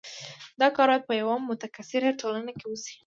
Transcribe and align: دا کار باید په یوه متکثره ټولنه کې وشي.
دا 0.59 0.67
کار 0.75 0.87
باید 0.89 1.07
په 1.07 1.13
یوه 1.21 1.35
متکثره 1.49 2.11
ټولنه 2.21 2.51
کې 2.59 2.65
وشي. 2.67 2.97